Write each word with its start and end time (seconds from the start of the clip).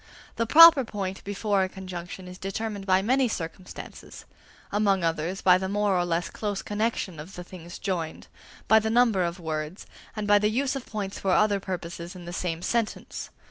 The 0.37 0.47
proper 0.47 0.83
point 0.83 1.23
before 1.23 1.61
a 1.61 1.69
conjunction 1.69 2.27
is 2.27 2.39
determined 2.39 2.87
by 2.87 3.03
many 3.03 3.27
circumstances: 3.27 4.25
among 4.71 5.03
others, 5.03 5.43
by 5.43 5.59
the 5.59 5.69
more 5.69 5.95
or 5.95 6.05
less 6.05 6.31
close 6.31 6.63
connexion 6.63 7.19
of 7.19 7.35
the 7.35 7.43
things 7.43 7.77
joined, 7.77 8.25
by 8.67 8.79
the 8.79 8.89
number 8.89 9.23
of 9.23 9.39
words, 9.39 9.85
and 10.15 10.25
by 10.25 10.39
the 10.39 10.49
use 10.49 10.75
of 10.75 10.87
points 10.87 11.19
for 11.19 11.29
other 11.33 11.59
purposes 11.59 12.15
in 12.15 12.25
the 12.25 12.33
same 12.33 12.63
sentence. 12.63 13.29